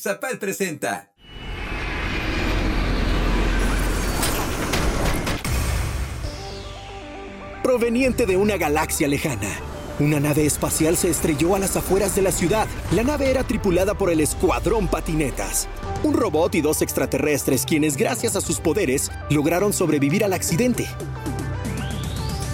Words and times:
Zapal 0.00 0.38
presenta. 0.38 1.12
Proveniente 7.64 8.24
de 8.24 8.36
una 8.36 8.56
galaxia 8.56 9.08
lejana, 9.08 9.48
una 9.98 10.20
nave 10.20 10.46
espacial 10.46 10.96
se 10.96 11.10
estrelló 11.10 11.56
a 11.56 11.58
las 11.58 11.76
afueras 11.76 12.14
de 12.14 12.22
la 12.22 12.30
ciudad. 12.30 12.68
La 12.92 13.02
nave 13.02 13.28
era 13.28 13.42
tripulada 13.42 13.94
por 13.94 14.10
el 14.10 14.20
Escuadrón 14.20 14.86
Patinetas, 14.86 15.66
un 16.04 16.14
robot 16.14 16.54
y 16.54 16.60
dos 16.60 16.80
extraterrestres 16.80 17.64
quienes 17.66 17.96
gracias 17.96 18.36
a 18.36 18.40
sus 18.40 18.60
poderes 18.60 19.10
lograron 19.30 19.72
sobrevivir 19.72 20.22
al 20.22 20.32
accidente. 20.32 20.86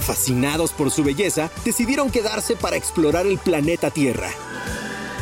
Fascinados 0.00 0.72
por 0.72 0.90
su 0.90 1.04
belleza, 1.04 1.50
decidieron 1.62 2.10
quedarse 2.10 2.56
para 2.56 2.76
explorar 2.76 3.26
el 3.26 3.36
planeta 3.36 3.90
Tierra. 3.90 4.30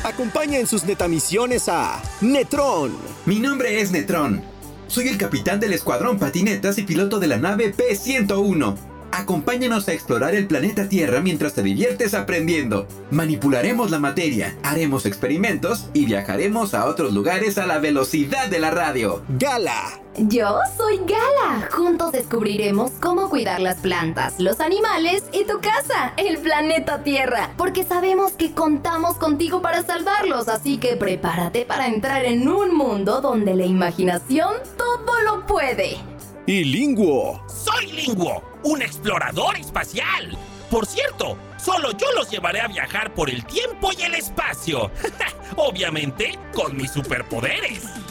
Acompaña 0.04 0.58
en 0.58 0.66
sus 0.66 0.84
netamisiones 0.84 1.68
a 1.68 2.02
Netron. 2.20 2.96
Mi 3.24 3.38
nombre 3.38 3.80
es 3.80 3.92
Netron. 3.92 4.42
Soy 4.88 5.06
el 5.06 5.16
capitán 5.16 5.60
del 5.60 5.72
Escuadrón 5.72 6.18
Patinetas 6.18 6.76
y 6.78 6.82
piloto 6.82 7.20
de 7.20 7.28
la 7.28 7.36
nave 7.36 7.72
P-101. 7.72 8.76
Acompáñanos 9.12 9.86
a 9.86 9.92
explorar 9.92 10.34
el 10.34 10.48
planeta 10.48 10.88
Tierra 10.88 11.20
mientras 11.20 11.54
te 11.54 11.62
diviertes 11.62 12.14
aprendiendo. 12.14 12.88
Manipularemos 13.12 13.92
la 13.92 14.00
materia, 14.00 14.56
haremos 14.64 15.06
experimentos 15.06 15.88
y 15.94 16.06
viajaremos 16.06 16.74
a 16.74 16.86
otros 16.86 17.12
lugares 17.12 17.56
a 17.58 17.66
la 17.66 17.78
velocidad 17.78 18.48
de 18.48 18.58
la 18.58 18.72
radio. 18.72 19.22
Gala. 19.38 20.01
Yo 20.18 20.58
soy 20.76 20.98
Gala. 20.98 21.68
Juntos 21.70 22.12
descubriremos 22.12 22.90
cómo 23.00 23.30
cuidar 23.30 23.60
las 23.60 23.78
plantas, 23.78 24.38
los 24.38 24.60
animales 24.60 25.24
y 25.32 25.44
tu 25.44 25.58
casa, 25.60 26.12
el 26.18 26.38
planeta 26.38 27.02
Tierra. 27.02 27.54
Porque 27.56 27.82
sabemos 27.82 28.32
que 28.32 28.52
contamos 28.52 29.16
contigo 29.16 29.62
para 29.62 29.82
salvarlos, 29.82 30.48
así 30.48 30.76
que 30.76 30.96
prepárate 30.96 31.64
para 31.64 31.86
entrar 31.86 32.26
en 32.26 32.46
un 32.46 32.74
mundo 32.76 33.22
donde 33.22 33.54
la 33.54 33.64
imaginación 33.64 34.52
todo 34.76 35.20
lo 35.22 35.46
puede. 35.46 35.96
Y 36.46 36.64
Linguo. 36.64 37.42
Soy 37.48 37.90
Linguo, 37.92 38.42
un 38.64 38.82
explorador 38.82 39.56
espacial. 39.56 40.36
Por 40.70 40.84
cierto, 40.84 41.38
solo 41.56 41.92
yo 41.92 42.10
los 42.12 42.30
llevaré 42.30 42.60
a 42.60 42.68
viajar 42.68 43.14
por 43.14 43.30
el 43.30 43.44
tiempo 43.46 43.90
y 43.98 44.02
el 44.02 44.14
espacio. 44.14 44.90
Obviamente, 45.56 46.38
con 46.52 46.76
mis 46.76 46.90
superpoderes. 46.90 48.01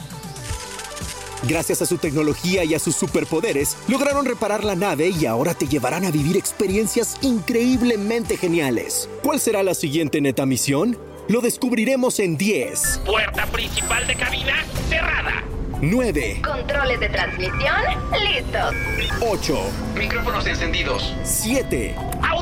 Gracias 1.43 1.81
a 1.81 1.85
su 1.85 1.97
tecnología 1.97 2.63
y 2.63 2.75
a 2.75 2.79
sus 2.79 2.95
superpoderes, 2.95 3.77
lograron 3.87 4.25
reparar 4.25 4.63
la 4.63 4.75
nave 4.75 5.09
y 5.09 5.25
ahora 5.25 5.53
te 5.53 5.67
llevarán 5.67 6.05
a 6.05 6.11
vivir 6.11 6.37
experiencias 6.37 7.17
increíblemente 7.21 8.37
geniales. 8.37 9.09
¿Cuál 9.23 9.39
será 9.39 9.63
la 9.63 9.73
siguiente 9.73 10.21
neta 10.21 10.45
misión? 10.45 10.97
Lo 11.27 11.41
descubriremos 11.41 12.19
en 12.19 12.37
10, 12.37 13.01
Puerta 13.05 13.45
principal 13.47 14.05
de 14.05 14.15
cabina 14.15 14.63
cerrada. 14.89 15.43
9, 15.81 16.41
Controles 16.43 16.99
de 16.99 17.09
transmisión 17.09 17.81
listos. 18.23 18.75
8, 19.21 19.59
Micrófonos 19.97 20.45
encendidos. 20.45 21.15
7, 21.23 21.95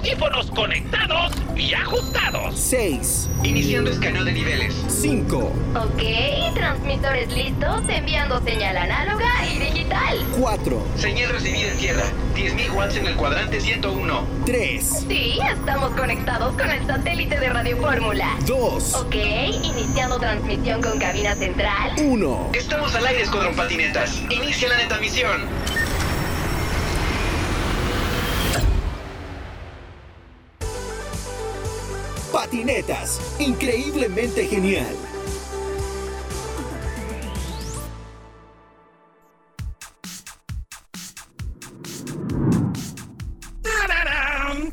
Audífonos 0.03 0.49
conectados 0.51 1.33
y 1.57 1.73
ajustados. 1.73 2.57
6, 2.57 3.29
Iniciando 3.43 3.91
escaneo 3.91 4.23
de 4.23 4.31
niveles. 4.31 4.73
5, 4.87 5.37
Ok, 5.75 6.53
transmisores 6.55 7.29
listos, 7.33 7.81
enviando 7.89 8.41
señal 8.45 8.77
análoga 8.77 9.29
y 9.53 9.59
digital. 9.59 10.17
4, 10.39 10.81
Señal 10.95 11.29
recibida 11.31 11.71
en 11.71 11.77
tierra. 11.79 12.03
10.000 12.33 12.71
watts 12.77 12.95
en 12.95 13.07
el 13.07 13.15
cuadrante 13.17 13.59
101. 13.59 14.23
3, 14.45 15.05
Sí, 15.09 15.37
estamos 15.53 15.91
conectados 15.91 16.53
con 16.55 16.69
el 16.69 16.87
satélite 16.87 17.37
de 17.37 17.49
Radio 17.49 17.75
Fórmula. 17.75 18.37
2, 18.47 18.93
Ok, 18.95 19.15
iniciando 19.63 20.17
transmisión 20.17 20.81
con 20.81 20.97
cabina 20.97 21.35
central. 21.35 21.91
1. 22.01 22.51
Estamos 22.53 22.95
al 22.95 23.05
aire, 23.05 23.23
Escuadrón 23.23 23.53
Patinetas. 23.57 24.21
Inicia 24.29 24.69
la 24.69 24.77
neta 24.77 24.97
misión. 24.99 25.41
Patinetas, 32.49 33.21
increíblemente 33.37 34.47
genial. 34.47 34.87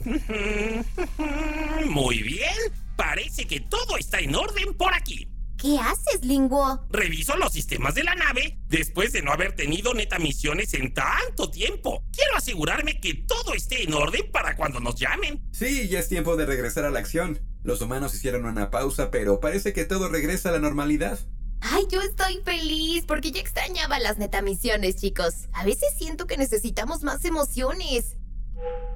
Muy 1.90 2.22
bien. 2.22 2.48
Parece 2.96 3.46
que 3.46 3.60
todo 3.60 3.98
está 3.98 4.20
en 4.20 4.34
orden 4.34 4.72
por 4.72 4.94
aquí. 4.94 5.28
¿Qué 5.58 5.78
haces, 5.78 6.22
Linguo? 6.22 6.86
Reviso 6.90 7.36
los 7.36 7.52
sistemas 7.52 7.94
de 7.94 8.04
la 8.04 8.14
nave 8.14 8.58
después 8.68 9.12
de 9.12 9.20
no 9.20 9.32
haber 9.32 9.52
tenido 9.54 9.92
neta 9.92 10.18
misiones 10.18 10.72
en 10.72 10.94
tanto 10.94 11.50
tiempo. 11.50 12.04
Quiero 12.12 12.36
asegurarme 12.36 13.00
que 13.00 13.14
todo 13.14 13.52
esté 13.52 13.82
en 13.82 13.92
orden 13.92 14.30
para 14.30 14.56
cuando 14.56 14.80
nos 14.80 14.94
llamen. 14.94 15.42
Sí, 15.52 15.88
ya 15.88 15.98
es 15.98 16.08
tiempo 16.08 16.36
de 16.36 16.46
regresar 16.46 16.84
a 16.84 16.90
la 16.90 17.00
acción. 17.00 17.40
Los 17.66 17.80
humanos 17.80 18.14
hicieron 18.14 18.44
una 18.44 18.70
pausa, 18.70 19.10
pero 19.10 19.40
parece 19.40 19.72
que 19.72 19.84
todo 19.84 20.08
regresa 20.08 20.50
a 20.50 20.52
la 20.52 20.60
normalidad. 20.60 21.18
Ay, 21.60 21.84
yo 21.90 22.00
estoy 22.00 22.40
feliz 22.44 23.04
porque 23.08 23.32
ya 23.32 23.40
extrañaba 23.40 23.98
las 23.98 24.18
netamisiones, 24.18 24.94
chicos. 24.94 25.48
A 25.52 25.64
veces 25.64 25.88
siento 25.98 26.28
que 26.28 26.36
necesitamos 26.36 27.02
más 27.02 27.24
emociones. 27.24 28.18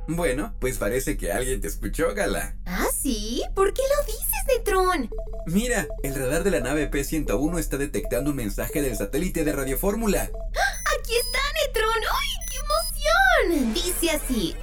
Bueno, 0.06 0.54
pues 0.60 0.78
parece 0.78 1.16
que 1.16 1.32
alguien 1.32 1.60
te 1.60 1.66
escuchó, 1.66 2.14
Gala. 2.14 2.54
¿Ah, 2.64 2.86
sí? 2.96 3.42
¿Por 3.56 3.74
qué 3.74 3.82
lo 3.82 4.06
dices, 4.06 4.44
Netron? 4.46 5.10
Mira, 5.46 5.88
el 6.04 6.14
radar 6.14 6.44
de 6.44 6.52
la 6.52 6.60
nave 6.60 6.86
P-101 6.86 7.58
está 7.58 7.76
detectando 7.76 8.30
un 8.30 8.36
mensaje 8.36 8.82
del 8.82 8.96
satélite 8.96 9.42
de 9.42 9.52
Radio 9.52 9.78
Fórmula. 9.78 10.22
¡Aquí 10.22 11.12
está, 11.16 11.40
Netron! 11.66 12.02
¡Ay, 12.08 12.46
qué 12.48 13.50
emoción! 13.50 13.74
Dice 13.74 14.10
así. 14.12 14.56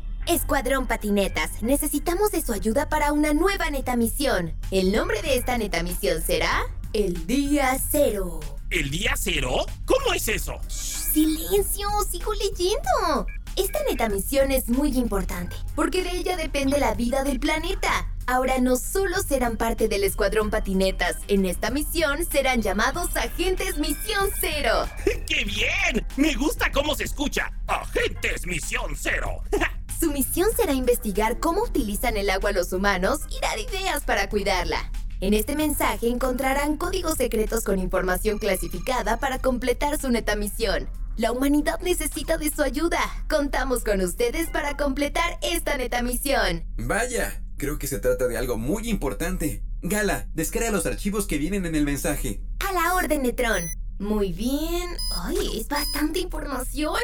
Escuadrón 0.26 0.86
Patinetas, 0.86 1.62
necesitamos 1.62 2.30
de 2.30 2.42
su 2.42 2.52
ayuda 2.52 2.88
para 2.88 3.12
una 3.12 3.32
nueva 3.34 3.70
netamisión. 3.70 4.54
El 4.70 4.92
nombre 4.92 5.22
de 5.22 5.36
esta 5.36 5.58
netamisión 5.58 6.22
será... 6.22 6.66
El 6.92 7.26
Día 7.26 7.78
Cero. 7.90 8.40
¿El 8.70 8.88
día 8.88 9.14
cero? 9.16 9.66
¿Cómo 9.84 10.14
es 10.14 10.28
eso? 10.28 10.60
¡Silencio! 10.68 11.88
¡Sigo 12.08 12.32
leyendo! 12.34 13.26
Esta 13.56 13.80
netamisión 13.90 14.52
es 14.52 14.68
muy 14.68 14.96
importante, 14.96 15.56
porque 15.74 16.04
de 16.04 16.12
ella 16.12 16.36
depende 16.36 16.78
la 16.78 16.94
vida 16.94 17.24
del 17.24 17.40
planeta. 17.40 18.08
Ahora 18.28 18.58
no 18.60 18.76
solo 18.76 19.22
serán 19.22 19.56
parte 19.56 19.88
del 19.88 20.04
Escuadrón 20.04 20.50
Patinetas, 20.50 21.16
en 21.26 21.46
esta 21.46 21.70
misión 21.70 22.24
serán 22.30 22.62
llamados 22.62 23.16
Agentes 23.16 23.76
Misión 23.78 24.30
Cero. 24.40 24.88
¡Qué 25.26 25.44
bien! 25.44 26.06
Me 26.16 26.34
gusta 26.34 26.70
cómo 26.70 26.94
se 26.94 27.04
escucha. 27.04 27.52
Agentes 27.66 28.46
Misión 28.46 28.94
Cero. 28.96 29.42
Su 30.00 30.10
misión 30.12 30.48
será 30.56 30.72
investigar 30.72 31.40
cómo 31.40 31.62
utilizan 31.64 32.16
el 32.16 32.30
agua 32.30 32.52
los 32.52 32.72
humanos 32.72 33.20
y 33.28 33.38
dar 33.42 33.58
ideas 33.58 34.02
para 34.02 34.30
cuidarla. 34.30 34.90
En 35.20 35.34
este 35.34 35.54
mensaje 35.54 36.08
encontrarán 36.08 36.78
códigos 36.78 37.18
secretos 37.18 37.64
con 37.64 37.78
información 37.78 38.38
clasificada 38.38 39.20
para 39.20 39.40
completar 39.40 40.00
su 40.00 40.10
netamisión. 40.10 40.88
La 41.18 41.32
humanidad 41.32 41.80
necesita 41.80 42.38
de 42.38 42.50
su 42.50 42.62
ayuda. 42.62 42.98
Contamos 43.28 43.84
con 43.84 44.00
ustedes 44.00 44.48
para 44.48 44.74
completar 44.78 45.38
esta 45.42 45.76
netamisión. 45.76 46.64
Vaya, 46.78 47.42
creo 47.58 47.78
que 47.78 47.86
se 47.86 47.98
trata 47.98 48.26
de 48.26 48.38
algo 48.38 48.56
muy 48.56 48.88
importante. 48.88 49.62
Gala, 49.82 50.30
descarga 50.32 50.70
los 50.70 50.86
archivos 50.86 51.26
que 51.26 51.36
vienen 51.36 51.66
en 51.66 51.74
el 51.74 51.84
mensaje. 51.84 52.40
A 52.66 52.72
la 52.72 52.94
orden, 52.94 53.22
Netron. 53.22 53.68
Muy 53.98 54.32
bien. 54.32 54.96
Ay, 55.14 55.60
es 55.60 55.68
bastante 55.68 56.20
información. 56.20 56.96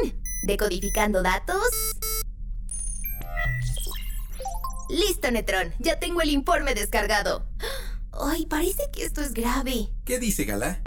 Decodificando 0.45 1.23
datos. 1.23 1.61
Listo, 4.89 5.31
Netron. 5.31 5.75
Ya 5.79 5.99
tengo 5.99 6.21
el 6.23 6.31
informe 6.31 6.75
descargado. 6.75 7.47
Ay, 8.13 8.47
parece 8.47 8.83
que 8.93 9.05
esto 9.05 9.21
es 9.21 9.35
grave. 9.35 9.91
¿Qué 10.05 10.19
dice 10.19 10.45
Gala? 10.45 10.81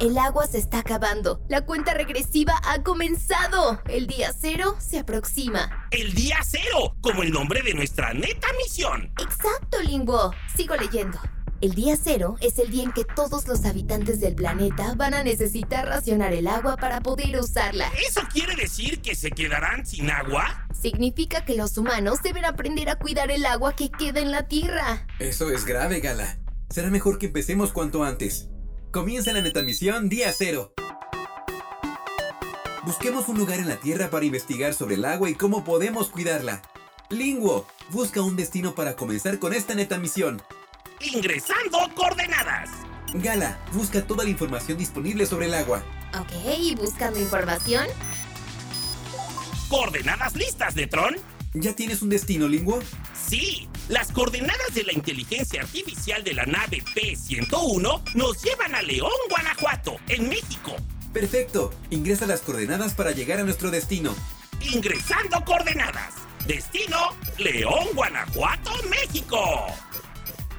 El 0.00 0.16
agua 0.16 0.46
se 0.46 0.58
está 0.58 0.78
acabando. 0.78 1.42
La 1.48 1.66
cuenta 1.66 1.92
regresiva 1.92 2.54
ha 2.64 2.84
comenzado. 2.84 3.82
El 3.88 4.06
día 4.06 4.32
cero 4.38 4.76
se 4.78 5.00
aproxima. 5.00 5.88
El 5.90 6.14
día 6.14 6.36
cero, 6.44 6.96
como 7.00 7.24
el 7.24 7.32
nombre 7.32 7.62
de 7.62 7.74
nuestra 7.74 8.14
neta 8.14 8.46
misión. 8.62 9.12
Exacto, 9.20 9.82
Limbo. 9.82 10.32
Sigo 10.54 10.76
leyendo. 10.76 11.18
El 11.60 11.74
día 11.74 11.96
cero 12.00 12.36
es 12.40 12.60
el 12.60 12.70
día 12.70 12.84
en 12.84 12.92
que 12.92 13.04
todos 13.04 13.48
los 13.48 13.64
habitantes 13.64 14.20
del 14.20 14.36
planeta 14.36 14.94
van 14.94 15.12
a 15.12 15.24
necesitar 15.24 15.88
racionar 15.88 16.32
el 16.32 16.46
agua 16.46 16.76
para 16.76 17.00
poder 17.00 17.36
usarla. 17.36 17.90
¿Eso 18.08 18.20
quiere 18.32 18.54
decir 18.54 19.02
que 19.02 19.16
se 19.16 19.32
quedarán 19.32 19.84
sin 19.84 20.08
agua? 20.08 20.68
Significa 20.80 21.44
que 21.44 21.56
los 21.56 21.76
humanos 21.76 22.22
deben 22.22 22.44
aprender 22.44 22.88
a 22.88 22.96
cuidar 22.96 23.32
el 23.32 23.44
agua 23.44 23.74
que 23.74 23.90
queda 23.90 24.20
en 24.20 24.30
la 24.30 24.46
Tierra. 24.46 25.04
Eso 25.18 25.50
es 25.50 25.64
grave, 25.64 25.98
Gala. 25.98 26.38
Será 26.70 26.90
mejor 26.90 27.18
que 27.18 27.26
empecemos 27.26 27.72
cuanto 27.72 28.04
antes. 28.04 28.50
Comienza 28.92 29.32
la 29.32 29.42
netamisión 29.42 30.08
día 30.08 30.32
cero. 30.32 30.74
Busquemos 32.84 33.28
un 33.28 33.36
lugar 33.36 33.58
en 33.58 33.68
la 33.68 33.80
Tierra 33.80 34.10
para 34.10 34.24
investigar 34.24 34.74
sobre 34.74 34.94
el 34.94 35.04
agua 35.04 35.28
y 35.28 35.34
cómo 35.34 35.64
podemos 35.64 36.08
cuidarla. 36.08 36.62
Linguo, 37.10 37.66
busca 37.90 38.22
un 38.22 38.36
destino 38.36 38.76
para 38.76 38.94
comenzar 38.94 39.40
con 39.40 39.52
esta 39.52 39.74
netamisión. 39.74 40.40
Ingresando 41.00 41.78
coordenadas. 41.94 42.70
Gala, 43.14 43.58
busca 43.72 44.06
toda 44.06 44.24
la 44.24 44.30
información 44.30 44.76
disponible 44.76 45.26
sobre 45.26 45.46
el 45.46 45.54
agua. 45.54 45.82
Ok, 46.18 46.76
buscando 46.76 47.18
información. 47.18 47.86
¿Coordenadas 49.68 50.34
listas, 50.34 50.76
Netron? 50.76 51.16
¿Ya 51.54 51.74
tienes 51.74 52.02
un 52.02 52.08
destino, 52.10 52.48
Linguo? 52.48 52.80
Sí, 53.14 53.68
las 53.88 54.12
coordenadas 54.12 54.74
de 54.74 54.84
la 54.84 54.92
inteligencia 54.92 55.62
artificial 55.62 56.24
de 56.24 56.34
la 56.34 56.44
nave 56.44 56.82
P-101 56.94 58.14
nos 58.14 58.42
llevan 58.42 58.74
a 58.74 58.82
León, 58.82 59.10
Guanajuato, 59.30 59.96
en 60.08 60.28
México. 60.28 60.76
Perfecto. 61.12 61.72
Ingresa 61.90 62.26
las 62.26 62.40
coordenadas 62.40 62.94
para 62.94 63.12
llegar 63.12 63.40
a 63.40 63.44
nuestro 63.44 63.70
destino. 63.70 64.14
Ingresando 64.60 65.42
coordenadas. 65.44 66.14
Destino, 66.46 66.96
León, 67.38 67.88
Guanajuato, 67.94 68.70
México. 68.88 69.66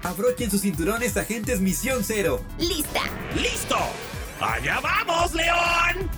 Abrochen 0.04 0.50
sus 0.50 0.62
cinturones, 0.62 1.18
agentes 1.18 1.60
Misión 1.60 2.04
Cero. 2.04 2.42
¡Lista! 2.58 3.02
¡Listo! 3.36 3.78
¡Allá 4.40 4.80
vamos, 4.82 5.34
León! 5.34 6.10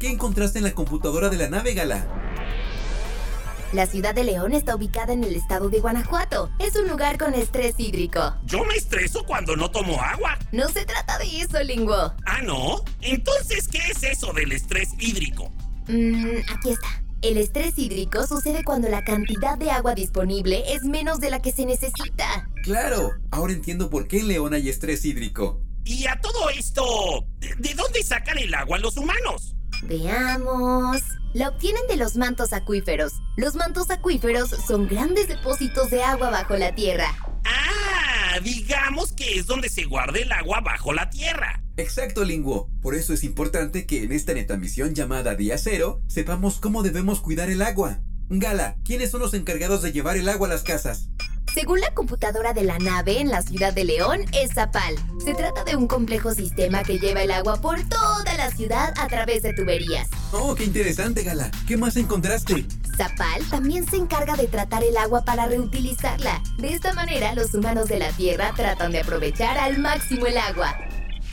¿Qué 0.00 0.10
encontraste 0.10 0.58
en 0.58 0.64
la 0.64 0.74
computadora 0.74 1.28
de 1.28 1.36
la 1.36 1.48
nave, 1.48 1.74
Gala? 1.74 2.17
La 3.74 3.86
ciudad 3.86 4.14
de 4.14 4.24
León 4.24 4.54
está 4.54 4.74
ubicada 4.74 5.12
en 5.12 5.22
el 5.24 5.36
estado 5.36 5.68
de 5.68 5.80
Guanajuato. 5.80 6.50
Es 6.58 6.74
un 6.74 6.88
lugar 6.88 7.18
con 7.18 7.34
estrés 7.34 7.74
hídrico. 7.76 8.34
Yo 8.46 8.64
me 8.64 8.74
estreso 8.74 9.24
cuando 9.24 9.56
no 9.56 9.70
tomo 9.70 10.00
agua. 10.00 10.38
No 10.52 10.68
se 10.70 10.86
trata 10.86 11.18
de 11.18 11.42
eso, 11.42 11.62
Linguo. 11.62 12.14
Ah, 12.24 12.40
¿no? 12.42 12.82
Entonces, 13.02 13.68
¿qué 13.68 13.78
es 13.90 14.02
eso 14.02 14.32
del 14.32 14.52
estrés 14.52 14.94
hídrico? 14.98 15.52
Mmm, 15.86 16.38
aquí 16.50 16.70
está. 16.70 17.02
El 17.20 17.36
estrés 17.36 17.76
hídrico 17.78 18.26
sucede 18.26 18.64
cuando 18.64 18.88
la 18.88 19.04
cantidad 19.04 19.58
de 19.58 19.70
agua 19.70 19.94
disponible 19.94 20.62
es 20.72 20.84
menos 20.84 21.20
de 21.20 21.28
la 21.28 21.42
que 21.42 21.52
se 21.52 21.66
necesita. 21.66 22.48
Claro, 22.62 23.10
ahora 23.30 23.52
entiendo 23.52 23.90
por 23.90 24.08
qué 24.08 24.20
en 24.20 24.28
León 24.28 24.54
hay 24.54 24.70
estrés 24.70 25.04
hídrico. 25.04 25.60
Y 25.84 26.06
a 26.06 26.18
todo 26.20 26.48
esto, 26.48 27.26
¿de, 27.38 27.54
de 27.56 27.74
dónde 27.74 28.02
sacan 28.02 28.38
el 28.38 28.54
agua 28.54 28.78
los 28.78 28.96
humanos? 28.96 29.56
Veamos. 29.82 31.02
La 31.34 31.48
obtienen 31.48 31.82
de 31.88 31.96
los 31.96 32.16
mantos 32.16 32.52
acuíferos. 32.52 33.12
Los 33.36 33.54
mantos 33.54 33.90
acuíferos 33.90 34.50
son 34.66 34.88
grandes 34.88 35.28
depósitos 35.28 35.90
de 35.90 36.02
agua 36.02 36.30
bajo 36.30 36.56
la 36.56 36.74
tierra. 36.74 37.14
Ah, 37.44 38.38
digamos 38.42 39.12
que 39.12 39.38
es 39.38 39.46
donde 39.46 39.68
se 39.68 39.84
guarda 39.84 40.18
el 40.18 40.32
agua 40.32 40.60
bajo 40.60 40.92
la 40.92 41.10
tierra. 41.10 41.62
Exacto, 41.76 42.24
Linguo. 42.24 42.70
Por 42.82 42.94
eso 42.94 43.12
es 43.12 43.22
importante 43.24 43.86
que 43.86 44.02
en 44.02 44.12
esta 44.12 44.34
netamisión 44.34 44.94
llamada 44.94 45.34
Día 45.34 45.58
Cero 45.58 46.02
sepamos 46.08 46.58
cómo 46.58 46.82
debemos 46.82 47.20
cuidar 47.20 47.50
el 47.50 47.62
agua. 47.62 48.00
Gala, 48.30 48.76
¿quiénes 48.84 49.10
son 49.10 49.20
los 49.20 49.34
encargados 49.34 49.82
de 49.82 49.92
llevar 49.92 50.16
el 50.16 50.28
agua 50.28 50.48
a 50.48 50.50
las 50.50 50.62
casas? 50.62 51.08
Según 51.58 51.80
la 51.80 51.92
computadora 51.92 52.52
de 52.52 52.62
la 52.62 52.78
nave 52.78 53.18
en 53.18 53.30
la 53.30 53.42
ciudad 53.42 53.72
de 53.72 53.82
León, 53.82 54.20
es 54.32 54.54
Zapal. 54.54 54.94
Se 55.24 55.34
trata 55.34 55.64
de 55.64 55.74
un 55.74 55.88
complejo 55.88 56.30
sistema 56.30 56.84
que 56.84 57.00
lleva 57.00 57.22
el 57.22 57.32
agua 57.32 57.60
por 57.60 57.80
toda 57.88 58.32
la 58.36 58.48
ciudad 58.52 58.94
a 58.96 59.08
través 59.08 59.42
de 59.42 59.54
tuberías. 59.54 60.08
Oh, 60.30 60.54
qué 60.54 60.62
interesante, 60.62 61.24
Gala. 61.24 61.50
¿Qué 61.66 61.76
más 61.76 61.96
encontraste? 61.96 62.64
Zapal 62.96 63.44
también 63.50 63.84
se 63.90 63.96
encarga 63.96 64.36
de 64.36 64.46
tratar 64.46 64.84
el 64.84 64.96
agua 64.96 65.24
para 65.24 65.46
reutilizarla. 65.46 66.40
De 66.58 66.74
esta 66.74 66.92
manera, 66.94 67.34
los 67.34 67.52
humanos 67.52 67.88
de 67.88 67.98
la 67.98 68.12
Tierra 68.12 68.52
tratan 68.54 68.92
de 68.92 69.00
aprovechar 69.00 69.58
al 69.58 69.80
máximo 69.80 70.26
el 70.26 70.38
agua. 70.38 70.78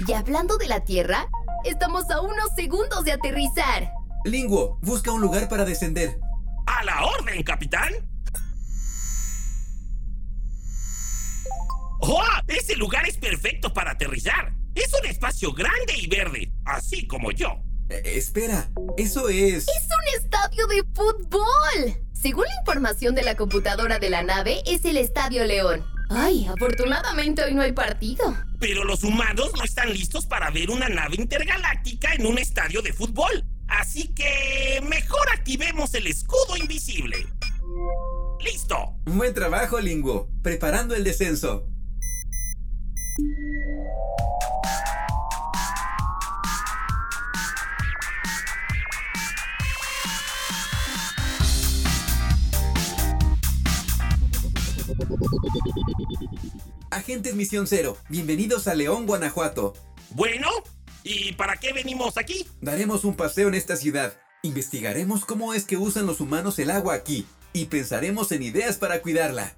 Y 0.07 0.11
hablando 0.13 0.57
de 0.57 0.67
la 0.67 0.79
Tierra, 0.79 1.29
estamos 1.65 2.09
a 2.09 2.21
unos 2.21 2.49
segundos 2.55 3.05
de 3.05 3.11
aterrizar. 3.11 3.91
Linguo, 4.23 4.79
busca 4.81 5.11
un 5.11 5.21
lugar 5.21 5.47
para 5.49 5.65
descender. 5.65 6.17
¡A 6.65 6.83
la 6.83 7.05
orden, 7.05 7.43
capitán! 7.43 7.93
¡Oh! 12.07 12.21
Ese 12.47 12.75
lugar 12.75 13.07
es 13.07 13.17
perfecto 13.17 13.73
para 13.73 13.91
aterrizar. 13.91 14.53
Es 14.75 14.91
un 15.01 15.09
espacio 15.09 15.51
grande 15.53 15.93
y 15.97 16.07
verde, 16.07 16.51
así 16.65 17.07
como 17.07 17.31
yo. 17.31 17.57
Eh, 17.89 18.01
espera, 18.05 18.69
eso 18.97 19.27
es... 19.29 19.67
¡Es 19.67 19.87
un 19.87 20.23
estadio 20.23 20.67
de 20.67 20.83
fútbol! 20.93 22.05
Según 22.13 22.45
la 22.45 22.59
información 22.59 23.15
de 23.15 23.23
la 23.23 23.35
computadora 23.35 23.97
de 23.97 24.09
la 24.09 24.21
nave, 24.21 24.61
es 24.67 24.85
el 24.85 24.97
Estadio 24.97 25.45
León. 25.45 25.83
Ay, 26.09 26.47
afortunadamente 26.47 27.43
hoy 27.43 27.55
no 27.55 27.63
hay 27.63 27.71
partido. 27.71 28.37
Pero 28.59 28.83
los 28.83 29.03
humanos 29.03 29.51
no 29.55 29.63
están 29.63 29.91
listos 29.91 30.27
para 30.27 30.51
ver 30.51 30.69
una 30.69 30.87
nave 30.89 31.15
intergaláctica 31.17 32.13
en 32.13 32.27
un 32.27 32.37
estadio 32.37 32.81
de 32.83 32.93
fútbol. 32.93 33.43
Así 33.67 34.13
que 34.13 34.79
mejor 34.87 35.27
activemos 35.33 35.93
el 35.95 36.05
escudo 36.05 36.55
invisible. 36.57 37.25
¡Listo! 38.41 38.95
Buen 39.05 39.33
trabajo, 39.33 39.79
Linguo. 39.79 40.29
Preparando 40.43 40.93
el 40.95 41.03
descenso. 41.03 41.67
Agentes 56.91 57.35
Misión 57.35 57.67
Cero, 57.67 57.97
bienvenidos 58.09 58.67
a 58.67 58.75
León, 58.75 59.05
Guanajuato. 59.05 59.73
Bueno, 60.09 60.49
¿y 61.03 61.31
para 61.33 61.55
qué 61.55 61.71
venimos 61.71 62.17
aquí? 62.17 62.45
Daremos 62.59 63.05
un 63.05 63.15
paseo 63.15 63.47
en 63.47 63.53
esta 63.53 63.77
ciudad. 63.77 64.17
Investigaremos 64.41 65.23
cómo 65.23 65.53
es 65.53 65.63
que 65.63 65.77
usan 65.77 66.05
los 66.05 66.19
humanos 66.19 66.59
el 66.59 66.69
agua 66.69 66.95
aquí 66.95 67.25
y 67.53 67.67
pensaremos 67.67 68.33
en 68.33 68.43
ideas 68.43 68.77
para 68.77 69.01
cuidarla. 69.01 69.55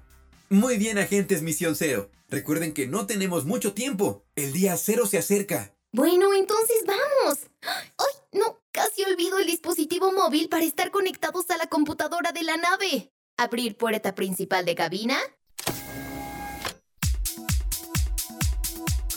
Muy 0.50 0.78
bien, 0.78 0.96
agentes 0.96 1.42
Misión 1.42 1.76
Cero. 1.76 2.10
Recuerden 2.28 2.72
que 2.72 2.86
no 2.86 3.06
tenemos 3.06 3.44
mucho 3.44 3.74
tiempo. 3.74 4.24
El 4.34 4.52
día 4.52 4.78
cero 4.78 5.06
se 5.06 5.18
acerca. 5.18 5.74
Bueno, 5.92 6.32
entonces 6.34 6.84
vamos. 6.86 7.38
¡Ay, 7.62 8.14
no! 8.32 8.58
Casi 8.72 9.02
olvido 9.04 9.38
el 9.38 9.46
dispositivo 9.46 10.10
móvil 10.10 10.48
para 10.48 10.64
estar 10.64 10.90
conectados 10.90 11.50
a 11.50 11.58
la 11.58 11.66
computadora 11.66 12.32
de 12.32 12.42
la 12.44 12.56
nave. 12.56 13.12
Abrir 13.36 13.76
puerta 13.76 14.14
principal 14.14 14.64
de 14.64 14.74
cabina. 14.74 15.18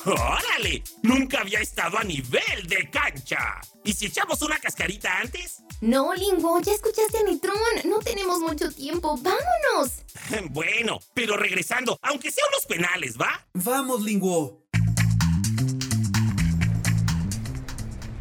¡Órale! 0.05 0.83
Nunca 1.03 1.41
había 1.41 1.59
estado 1.59 1.97
a 1.97 2.03
nivel 2.03 2.67
de 2.67 2.89
cancha. 2.89 3.61
¿Y 3.83 3.93
si 3.93 4.07
echamos 4.07 4.41
una 4.41 4.57
cascarita 4.57 5.19
antes? 5.19 5.61
No, 5.79 6.13
Lingo, 6.13 6.59
ya 6.59 6.73
escuchaste 6.73 7.19
a 7.19 7.23
Neutron. 7.23 7.55
No 7.85 7.99
tenemos 7.99 8.39
mucho 8.39 8.69
tiempo. 8.71 9.17
¡Vámonos! 9.17 10.00
Bueno, 10.51 10.99
pero 11.13 11.37
regresando, 11.37 11.97
aunque 12.01 12.31
sean 12.31 12.47
los 12.53 12.65
penales, 12.65 13.17
¿va? 13.19 13.45
Vamos, 13.53 14.01
Linguo. 14.01 14.63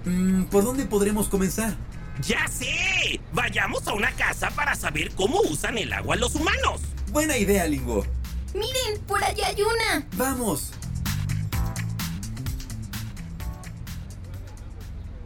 Mm, 0.05 0.45
¿Por 0.45 0.65
dónde 0.65 0.87
podremos 0.87 1.29
comenzar? 1.29 1.77
¡Ya 2.23 2.47
sé! 2.49 3.21
Vayamos 3.33 3.87
a 3.87 3.95
una 3.95 4.13
casa 4.13 4.51
para 4.51 4.75
saber 4.75 5.15
cómo 5.15 5.41
usan 5.43 5.79
el 5.79 5.93
agua 5.93 6.17
los 6.17 6.35
humanos. 6.35 6.83
Buena 7.13 7.37
idea, 7.37 7.67
Linguo. 7.67 8.05
Miren, 8.55 9.01
por 9.07 9.23
allá 9.23 9.49
hay 9.49 9.63
una. 9.63 10.07
Vamos. 10.17 10.73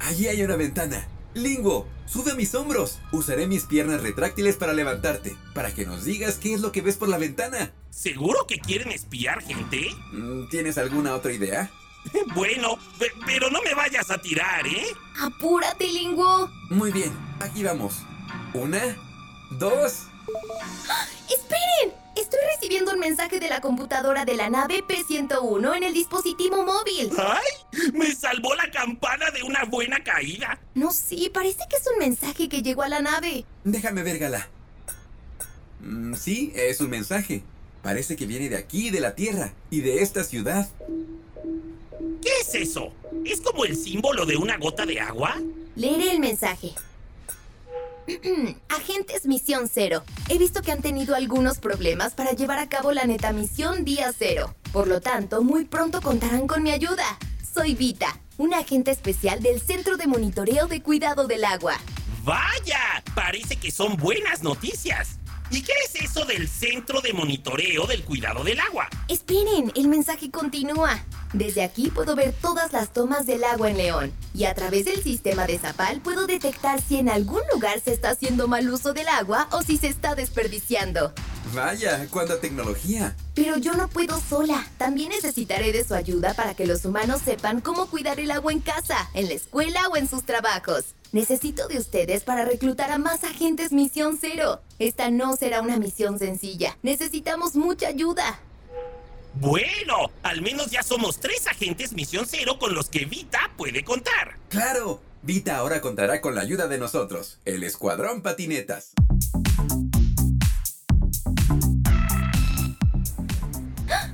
Allí 0.01 0.29
hay 0.29 0.43
una 0.43 0.57
ventana. 0.57 1.09
Linguo, 1.33 1.89
sube 2.15 2.31
a 2.31 2.35
mis 2.37 2.55
hombros. 2.55 3.01
Usaré 3.11 3.49
mis 3.49 3.65
piernas 3.65 4.01
retráctiles 4.03 4.55
para 4.57 4.73
levantarte, 4.73 5.37
para 5.53 5.75
que 5.75 5.85
nos 5.85 6.05
digas 6.05 6.37
qué 6.39 6.55
es 6.55 6.61
lo 6.61 6.71
que 6.71 6.81
ves 6.81 6.97
por 6.97 7.09
la 7.09 7.19
ventana. 7.19 7.73
¿Seguro 7.91 8.47
que 8.47 8.59
quieren 8.61 8.93
espiar 8.93 9.43
gente? 9.43 9.91
Mm, 10.13 10.49
¿Tienes 10.49 10.79
alguna 10.79 11.15
otra 11.15 11.33
idea? 11.33 11.71
Bueno, 12.35 12.79
pe- 12.99 13.13
pero 13.27 13.51
no 13.51 13.63
me 13.63 13.75
vayas 13.75 14.11
a 14.11 14.19
tirar, 14.19 14.65
¿eh? 14.67 14.87
Apúrate, 15.23 15.87
Lingo. 15.89 16.51
Muy 16.71 16.93
bien, 16.93 17.11
aquí 17.41 17.65
vamos. 17.65 17.95
Una, 18.53 18.97
dos. 19.53 20.03
¡Esperen! 21.29 22.04
Recibiendo 22.65 22.93
un 22.95 22.99
mensaje 22.99 23.41
de 23.41 23.51
la 23.51 23.61
computadora 23.61 24.25
de 24.25 24.37
la 24.37 24.49
nave 24.49 24.83
P-101 24.89 25.77
en 25.77 25.83
el 25.83 25.93
dispositivo 25.93 26.65
móvil. 26.65 27.11
¡Ay! 27.19 27.91
Me 27.93 28.11
salvó 28.15 28.55
la 28.55 28.71
campana 28.71 29.31
de 29.33 29.43
una 29.43 29.65
buena 29.65 30.03
caída. 30.03 30.59
No 30.75 30.91
sé, 30.91 31.31
parece 31.31 31.59
que 31.69 31.77
es 31.77 31.87
un 31.93 31.99
mensaje 31.99 32.49
que 32.49 32.63
llegó 32.63 32.81
a 32.81 32.89
la 32.89 33.03
nave. 33.03 33.45
Déjame 33.65 34.03
ver, 34.03 34.19
Gala. 34.19 34.49
Mm, 35.81 36.15
sí, 36.15 36.55
es 36.55 36.81
un 36.81 36.89
mensaje. 36.89 37.43
Parece 37.83 38.17
que 38.17 38.25
viene 38.25 38.49
de 38.49 38.57
aquí, 38.57 38.89
de 38.89 39.01
la 39.01 39.15
Tierra, 39.15 39.53
y 39.69 39.83
de 39.83 40.01
esta 40.01 40.25
ciudad. 40.25 40.67
¿Qué 42.23 42.31
es 42.41 42.55
eso? 42.55 42.95
¿Es 43.27 43.43
como 43.43 43.67
el 43.67 43.77
símbolo 43.77 44.25
de 44.25 44.39
una 44.39 44.57
gota 44.57 44.87
de 44.87 45.01
agua? 45.01 45.37
Leeré 45.77 46.13
el 46.13 46.19
mensaje. 46.19 46.73
Agentes 48.69 49.27
Misión 49.27 49.69
Cero. 49.73 50.03
He 50.29 50.39
visto 50.39 50.63
que 50.63 50.73
han 50.73 50.83
tenido 50.83 51.15
algunos 51.15 51.59
problemas 51.59 52.15
para 52.15 52.33
llevar 52.33 52.59
a 52.59 52.69
cabo 52.69 52.93
la 52.93 53.05
neta 53.05 53.33
misión 53.33 53.85
Día 53.85 54.13
Cero. 54.17 54.55
Por 54.73 54.89
lo 54.89 55.01
tanto, 55.01 55.43
muy 55.43 55.65
pronto 55.65 56.01
contarán 56.01 56.47
con 56.47 56.63
mi 56.63 56.71
ayuda. 56.71 57.05
Soy 57.55 57.75
Vita, 57.75 58.21
una 58.37 58.59
agente 58.59 58.91
especial 58.91 59.41
del 59.43 59.61
Centro 59.61 59.97
de 59.97 60.07
Monitoreo 60.07 60.67
de 60.67 60.83
Cuidado 60.83 61.27
del 61.27 61.45
Agua. 61.45 61.79
¡Vaya! 62.25 63.03
Parece 63.15 63.57
que 63.57 63.71
son 63.71 63.97
buenas 63.97 64.43
noticias. 64.43 65.19
¿Y 65.51 65.63
qué 65.63 65.73
es 65.85 66.03
eso 66.03 66.25
del 66.25 66.49
Centro 66.49 67.01
de 67.01 67.13
Monitoreo 67.13 67.87
del 67.87 68.03
Cuidado 68.03 68.43
del 68.43 68.59
Agua? 68.61 68.89
Esperen, 69.09 69.73
el 69.77 69.89
mensaje 69.89 70.31
continúa. 70.31 71.05
Desde 71.35 71.65
aquí 71.65 71.91
puedo 71.91 72.15
ver 72.15 72.33
todas 72.33 72.73
las 72.73 72.93
tomas 72.93 73.27
del 73.27 73.43
agua 73.43 73.69
en 73.69 73.77
León 73.77 74.13
y 74.35 74.45
a 74.45 74.55
través 74.55 74.85
del 74.85 75.03
sistema 75.03 75.49
de 75.49 75.59
Zapal 75.59 76.01
puedo 76.01 76.29
detectar 76.29 76.81
si 76.81 76.97
en 76.97 77.09
algún 77.09 77.41
lugar 77.53 77.81
se 77.81 77.93
está 77.93 78.11
haciendo 78.11 78.47
mal 78.47 78.71
uso 78.71 78.93
del 78.93 79.09
agua 79.09 79.49
o 79.51 79.61
si 79.63 79.77
se 79.77 79.89
está 79.89 80.15
desperdiciando. 80.15 81.13
Vaya, 81.53 82.07
cuánta 82.09 82.41
tecnología. 82.41 83.17
Pero 83.35 83.57
yo 83.57 83.75
no 83.75 83.89
puedo 83.89 84.21
sola. 84.21 84.65
También 84.79 85.09
necesitaré 85.09 85.73
de 85.73 85.83
su 85.83 85.95
ayuda 85.95 86.35
para 86.35 86.55
que 86.55 86.69
los 86.69 86.85
humanos 86.85 87.21
sepan 87.25 87.61
cómo 87.61 87.87
cuidar 87.87 88.21
el 88.21 88.31
agua 88.31 88.53
en 88.53 88.61
casa, 88.61 89.11
en 89.13 89.27
la 89.27 89.35
escuela 89.35 89.81
o 89.93 89.97
en 89.97 90.09
sus 90.09 90.23
trabajos. 90.23 90.95
Necesito 91.11 91.67
de 91.67 91.79
ustedes 91.79 92.23
para 92.23 92.45
reclutar 92.45 92.93
a 92.93 92.99
más 92.99 93.25
agentes 93.25 93.73
Misión 93.73 94.19
Cero. 94.21 94.61
Esta 94.79 95.11
no 95.11 95.37
será 95.37 95.63
una 95.63 95.79
misión 95.79 96.21
sencilla. 96.21 96.79
Necesitamos 96.83 97.57
mucha 97.57 97.89
ayuda. 97.89 98.39
Bueno, 99.37 100.11
al 100.23 100.43
menos 100.43 100.71
ya 100.71 100.83
somos 100.83 101.19
tres 101.19 101.47
agentes 101.47 101.93
Misión 101.93 102.27
Cero 102.29 102.57
con 102.59 102.75
los 102.75 102.89
que 102.89 103.05
Vita 103.05 103.51
puede 103.57 103.85
contar. 103.85 104.39
Claro, 104.49 105.03
Vita 105.23 105.57
ahora 105.57 105.81
contará 105.81 106.21
con 106.21 106.35
la 106.35 106.43
ayuda 106.43 106.69
de 106.69 106.79
nosotros, 106.79 107.41
el 107.45 107.65
Escuadrón 107.65 108.23
Patinetas. 108.23 108.93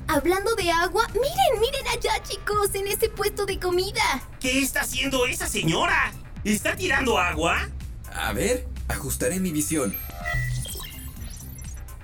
Hablando 0.07 0.55
de 0.55 0.69
agua, 0.71 1.07
miren, 1.13 1.61
miren 1.61 1.87
allá 1.87 2.21
chicos, 2.23 2.75
en 2.75 2.87
ese 2.87 3.07
puesto 3.07 3.45
de 3.45 3.59
comida. 3.59 4.01
¿Qué 4.39 4.59
está 4.59 4.81
haciendo 4.81 5.25
esa 5.25 5.47
señora? 5.47 6.11
¿Está 6.43 6.75
tirando 6.75 7.17
agua? 7.17 7.69
A 8.13 8.33
ver, 8.33 8.67
ajustaré 8.89 9.39
mi 9.39 9.51
visión. 9.51 9.95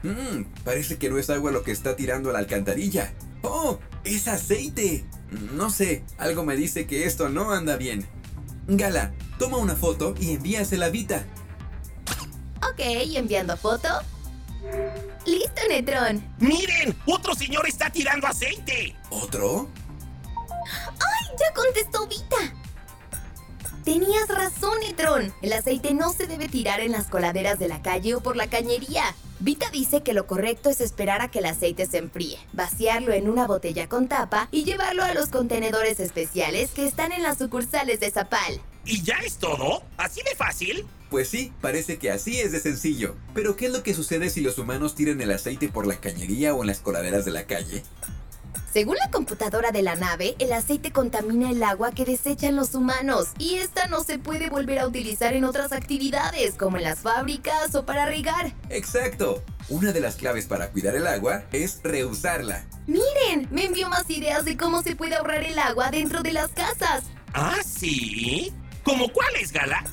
Mmm, 0.03 0.43
parece 0.63 0.97
que 0.97 1.09
no 1.09 1.17
es 1.17 1.29
agua 1.29 1.51
lo 1.51 1.63
que 1.63 1.71
está 1.71 1.95
tirando 1.95 2.29
a 2.29 2.33
la 2.33 2.39
alcantarilla. 2.39 3.13
¡Oh! 3.41 3.79
¡Es 4.03 4.27
aceite! 4.27 5.05
No 5.53 5.69
sé, 5.69 6.03
algo 6.17 6.43
me 6.43 6.55
dice 6.55 6.87
que 6.87 7.05
esto 7.05 7.29
no 7.29 7.51
anda 7.51 7.75
bien. 7.75 8.07
Gala, 8.67 9.13
toma 9.39 9.57
una 9.57 9.75
foto 9.75 10.13
y 10.19 10.33
envíasela 10.33 10.87
a 10.87 10.89
Vita. 10.89 11.25
Ok, 12.57 12.79
enviando 12.79 13.57
foto. 13.57 13.87
¡Listo, 15.25 15.61
Netrón! 15.69 16.23
¡Miren! 16.39 16.97
¡Otro 17.05 17.35
señor 17.35 17.67
está 17.67 17.89
tirando 17.89 18.27
aceite! 18.27 18.95
¿Otro? 19.09 19.69
¡Ay! 20.35 21.35
Ya 21.39 21.53
contestó 21.53 22.07
Vita. 22.07 22.53
Tenías 23.83 24.27
razón, 24.27 24.79
Netrón. 24.81 25.33
El 25.41 25.53
aceite 25.53 25.93
no 25.93 26.11
se 26.11 26.27
debe 26.27 26.49
tirar 26.49 26.81
en 26.81 26.91
las 26.91 27.07
coladeras 27.07 27.59
de 27.59 27.67
la 27.67 27.81
calle 27.81 28.15
o 28.15 28.21
por 28.21 28.35
la 28.35 28.47
cañería. 28.47 29.15
Vita 29.39 29.69
dice 29.69 30.01
que 30.01 30.13
lo 30.13 30.25
correcto 30.25 30.71
es 30.71 30.81
esperar 30.81 31.21
a 31.21 31.29
que 31.29 31.39
el 31.39 31.45
aceite 31.45 31.85
se 31.85 31.99
enfríe, 31.99 32.39
vaciarlo 32.53 33.13
en 33.13 33.29
una 33.29 33.45
botella 33.45 33.87
con 33.87 34.07
tapa 34.07 34.49
y 34.51 34.63
llevarlo 34.63 35.03
a 35.03 35.13
los 35.13 35.29
contenedores 35.29 35.99
especiales 35.99 36.71
que 36.71 36.87
están 36.87 37.11
en 37.11 37.21
las 37.21 37.37
sucursales 37.37 37.99
de 37.99 38.09
Zapal. 38.09 38.59
¿Y 38.83 39.03
ya 39.03 39.17
es 39.23 39.37
todo? 39.37 39.83
¿Así 39.97 40.21
de 40.23 40.35
fácil? 40.35 40.87
Pues 41.11 41.29
sí, 41.29 41.53
parece 41.61 41.99
que 41.99 42.09
así 42.09 42.39
es 42.39 42.51
de 42.51 42.59
sencillo. 42.59 43.15
Pero 43.35 43.55
¿qué 43.55 43.67
es 43.67 43.73
lo 43.73 43.83
que 43.83 43.93
sucede 43.93 44.31
si 44.31 44.41
los 44.41 44.57
humanos 44.57 44.95
tiran 44.95 45.21
el 45.21 45.31
aceite 45.31 45.69
por 45.69 45.85
la 45.85 45.99
cañería 45.99 46.55
o 46.55 46.61
en 46.61 46.67
las 46.67 46.79
coladeras 46.79 47.23
de 47.23 47.31
la 47.31 47.45
calle? 47.45 47.83
Según 48.71 48.97
la 48.97 49.09
computadora 49.09 49.71
de 49.71 49.81
la 49.81 49.95
nave, 49.95 50.35
el 50.39 50.51
aceite 50.51 50.91
contamina 50.91 51.49
el 51.49 51.63
agua 51.63 51.91
que 51.91 52.05
desechan 52.05 52.55
los 52.55 52.75
humanos 52.75 53.29
y 53.39 53.55
esta 53.55 53.87
no 53.87 54.03
se 54.03 54.19
puede 54.19 54.49
volver 54.49 54.79
a 54.79 54.87
utilizar 54.87 55.33
en 55.33 55.45
otras 55.45 55.71
actividades, 55.71 56.55
como 56.55 56.77
en 56.77 56.83
las 56.83 56.99
fábricas 56.99 57.73
o 57.75 57.85
para 57.85 58.05
regar. 58.05 58.53
Exacto. 58.69 59.41
Una 59.69 59.91
de 59.93 60.01
las 60.01 60.15
claves 60.15 60.45
para 60.45 60.69
cuidar 60.71 60.95
el 60.95 61.07
agua 61.07 61.43
es 61.51 61.79
reusarla. 61.83 62.65
Miren, 62.87 63.47
me 63.51 63.65
envió 63.65 63.89
más 63.89 64.09
ideas 64.09 64.45
de 64.45 64.57
cómo 64.57 64.81
se 64.81 64.95
puede 64.95 65.15
ahorrar 65.15 65.43
el 65.43 65.57
agua 65.59 65.89
dentro 65.89 66.21
de 66.21 66.33
las 66.33 66.49
casas. 66.49 67.03
¿Ah, 67.33 67.59
sí? 67.65 68.53
¿Cómo 68.83 69.09
cuáles, 69.09 69.51
Gala? 69.51 69.83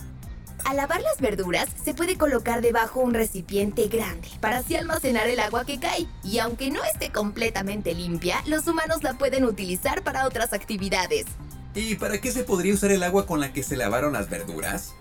Al 0.65 0.77
lavar 0.79 1.03
las 1.03 1.21
verduras, 1.21 1.69
se 1.85 1.93
puede 1.93 2.17
colocar 2.17 2.63
debajo 2.63 3.01
un 3.01 3.13
recipiente 3.13 3.89
grande 3.89 4.29
para 4.41 4.59
así 4.59 4.75
almacenar 4.75 5.29
el 5.29 5.39
agua 5.41 5.67
que 5.67 5.79
cae. 5.79 6.07
Y 6.23 6.39
aunque 6.39 6.71
no 6.71 6.83
esté 6.85 7.13
completamente 7.13 7.95
limpia, 7.95 8.43
los 8.47 8.67
humanos 8.67 9.03
la 9.03 9.15
pueden 9.15 9.45
utilizar 9.45 10.03
para 10.03 10.27
otras 10.27 10.55
actividades. 10.55 11.27
¿Y 11.75 11.97
para 11.97 12.19
qué 12.21 12.33
se 12.33 12.45
podría 12.45 12.73
usar 12.73 12.93
el 12.93 13.03
agua 13.03 13.27
con 13.27 13.41
la 13.41 13.53
que 13.53 13.63
se 13.63 13.77
lavaron 13.77 14.15
las 14.15 14.31
verduras? 14.31 14.95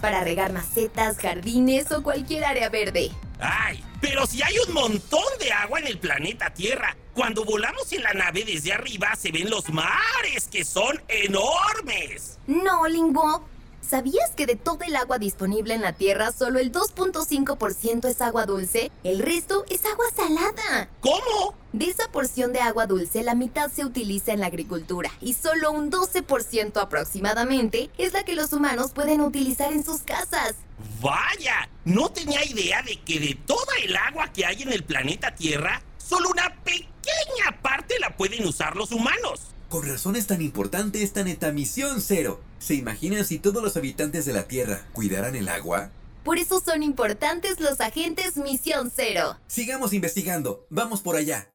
Para 0.00 0.24
regar 0.24 0.52
macetas, 0.52 1.18
jardines 1.18 1.92
o 1.92 2.02
cualquier 2.02 2.44
área 2.44 2.70
verde. 2.70 3.10
¡Ay! 3.40 3.84
Pero 4.00 4.26
si 4.26 4.42
hay 4.42 4.54
un 4.66 4.72
montón 4.72 5.24
de 5.38 5.52
agua 5.52 5.80
en 5.80 5.86
el 5.86 5.98
planeta 5.98 6.50
Tierra. 6.50 6.96
Cuando 7.14 7.44
volamos 7.44 7.92
en 7.92 8.02
la 8.02 8.12
nave 8.12 8.44
desde 8.44 8.72
arriba 8.72 9.14
se 9.16 9.30
ven 9.30 9.48
los 9.48 9.68
mares, 9.70 10.48
que 10.50 10.64
son 10.64 11.00
enormes. 11.08 12.38
No, 12.46 12.86
Lingo. 12.88 13.44
¿Sabías 13.88 14.30
que 14.34 14.46
de 14.46 14.56
todo 14.56 14.78
el 14.86 14.96
agua 14.96 15.18
disponible 15.18 15.74
en 15.74 15.82
la 15.82 15.92
Tierra 15.92 16.32
solo 16.32 16.58
el 16.58 16.72
2.5% 16.72 18.08
es 18.08 18.20
agua 18.22 18.46
dulce? 18.46 18.90
El 19.04 19.18
resto 19.18 19.66
es 19.68 19.84
agua 19.84 20.06
salada. 20.16 20.88
¿Cómo? 21.00 21.54
De 21.72 21.86
esa 21.86 22.10
porción 22.10 22.52
de 22.52 22.60
agua 22.60 22.86
dulce, 22.86 23.22
la 23.22 23.34
mitad 23.34 23.70
se 23.70 23.84
utiliza 23.84 24.32
en 24.32 24.40
la 24.40 24.46
agricultura 24.46 25.10
y 25.20 25.34
solo 25.34 25.70
un 25.70 25.90
12% 25.90 26.80
aproximadamente 26.80 27.90
es 27.98 28.14
la 28.14 28.24
que 28.24 28.34
los 28.34 28.52
humanos 28.54 28.92
pueden 28.92 29.20
utilizar 29.20 29.72
en 29.72 29.84
sus 29.84 30.00
casas. 30.00 30.54
¡Vaya! 31.02 31.68
No 31.84 32.08
tenía 32.10 32.42
idea 32.44 32.80
de 32.82 33.00
que 33.02 33.20
de 33.20 33.34
toda 33.46 33.76
el 33.82 33.94
agua 33.96 34.32
que 34.32 34.46
hay 34.46 34.62
en 34.62 34.72
el 34.72 34.84
planeta 34.84 35.34
Tierra, 35.34 35.82
solo 35.98 36.30
una 36.30 36.54
pequeña 36.64 37.60
parte 37.60 37.98
la 38.00 38.16
pueden 38.16 38.46
usar 38.46 38.76
los 38.76 38.92
humanos. 38.92 39.53
Con 39.74 39.88
razón 39.88 40.14
es 40.14 40.28
tan 40.28 40.40
importante 40.40 41.02
esta 41.02 41.24
neta 41.24 41.50
misión 41.50 42.00
cero. 42.00 42.40
¿Se 42.60 42.74
imaginan 42.74 43.24
si 43.24 43.40
todos 43.40 43.60
los 43.60 43.76
habitantes 43.76 44.24
de 44.24 44.32
la 44.32 44.46
Tierra 44.46 44.86
cuidaran 44.92 45.34
el 45.34 45.48
agua? 45.48 45.90
Por 46.22 46.38
eso 46.38 46.60
son 46.60 46.84
importantes 46.84 47.58
los 47.58 47.80
agentes 47.80 48.36
Misión 48.36 48.92
Cero. 48.94 49.36
Sigamos 49.48 49.92
investigando. 49.92 50.64
Vamos 50.70 51.00
por 51.00 51.16
allá. 51.16 51.50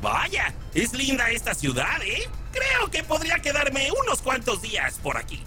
Vaya, 0.00 0.54
es 0.72 0.94
linda 0.94 1.28
esta 1.28 1.52
ciudad, 1.52 2.02
¿eh? 2.02 2.26
Creo 2.52 2.90
que 2.90 3.04
podría 3.04 3.38
quedarme 3.40 3.90
unos 4.02 4.22
cuantos 4.22 4.62
días 4.62 4.98
por 5.02 5.18
aquí. 5.18 5.44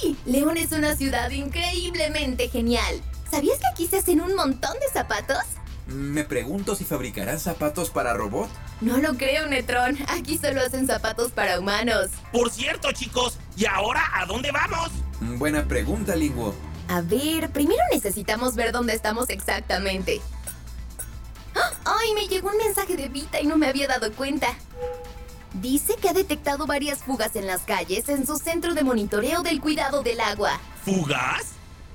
Sí, 0.00 0.16
León 0.26 0.56
es 0.56 0.72
una 0.72 0.94
ciudad 0.94 1.30
increíblemente 1.30 2.48
genial. 2.48 3.00
¿Sabías 3.30 3.58
que 3.58 3.66
aquí 3.72 3.86
se 3.86 3.98
hacen 3.98 4.20
un 4.20 4.34
montón 4.36 4.72
de 4.74 4.88
zapatos? 4.92 5.42
Me 5.86 6.22
pregunto 6.24 6.74
si 6.74 6.84
fabricarán 6.84 7.40
zapatos 7.40 7.90
para 7.90 8.14
robot. 8.14 8.48
No 8.80 8.98
lo 8.98 9.14
creo, 9.14 9.46
Netrón. 9.46 9.98
Aquí 10.08 10.38
solo 10.38 10.60
hacen 10.60 10.86
zapatos 10.86 11.32
para 11.32 11.58
humanos. 11.58 12.10
Por 12.32 12.50
cierto, 12.50 12.92
chicos, 12.92 13.38
¿y 13.56 13.66
ahora 13.66 14.02
a 14.14 14.26
dónde 14.26 14.52
vamos? 14.52 14.90
Buena 15.20 15.66
pregunta, 15.66 16.14
Linguo. 16.14 16.54
A 16.88 17.00
ver, 17.00 17.50
primero 17.50 17.82
necesitamos 17.92 18.54
ver 18.54 18.70
dónde 18.72 18.94
estamos 18.94 19.30
exactamente. 19.30 20.20
¡Ah! 21.56 21.72
¡Ay! 21.84 22.14
Me 22.14 22.28
llegó 22.28 22.50
un 22.50 22.56
mensaje 22.56 22.96
de 22.96 23.08
Vita 23.08 23.40
y 23.40 23.46
no 23.46 23.56
me 23.56 23.66
había 23.66 23.88
dado 23.88 24.12
cuenta. 24.12 24.48
Dice 25.60 25.96
que 26.00 26.08
ha 26.08 26.12
detectado 26.12 26.66
varias 26.66 26.98
fugas 26.98 27.34
en 27.34 27.46
las 27.48 27.62
calles 27.62 28.08
en 28.08 28.24
su 28.24 28.36
centro 28.36 28.74
de 28.74 28.84
monitoreo 28.84 29.42
del 29.42 29.60
cuidado 29.60 30.04
del 30.04 30.20
agua. 30.20 30.60
¿Fugas? 30.84 31.46